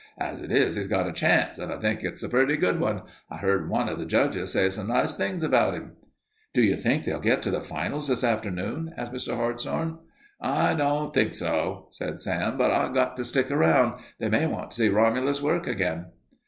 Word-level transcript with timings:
As 0.17 0.41
it 0.41 0.51
is 0.51 0.77
he's 0.77 0.87
got 0.87 1.05
a 1.07 1.11
chance, 1.13 1.59
and 1.59 1.71
I 1.71 1.77
think 1.77 2.03
it's 2.03 2.23
a 2.23 2.27
pretty 2.29 2.57
good 2.57 2.79
one. 2.79 3.03
I 3.29 3.37
heard 3.37 3.69
one 3.69 3.87
of 3.87 3.99
the 3.99 4.05
judges 4.07 4.53
say 4.53 4.67
some 4.71 4.87
nice 4.87 5.15
things 5.15 5.43
about 5.43 5.75
him." 5.75 5.91
"Do 6.55 6.63
you 6.63 6.75
think 6.75 7.03
they'll 7.03 7.19
get 7.19 7.43
to 7.43 7.51
the 7.51 7.61
finals 7.61 8.07
this 8.07 8.23
afternoon?" 8.23 8.95
asked 8.97 9.13
Mr. 9.13 9.35
Hartshorn. 9.35 9.99
"I 10.41 10.73
don't 10.73 11.13
think 11.13 11.35
so," 11.35 11.85
said 11.91 12.19
Sam, 12.19 12.57
"but 12.57 12.71
I've 12.71 12.95
got 12.95 13.15
to 13.17 13.23
stick 13.23 13.51
around. 13.51 14.01
They 14.17 14.27
may 14.27 14.47
want 14.47 14.71
to 14.71 14.77
see 14.77 14.89
Romulus 14.89 15.39
work 15.39 15.67
again." 15.67 16.07